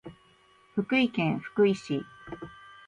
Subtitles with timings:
[0.73, 2.01] 福井県福井市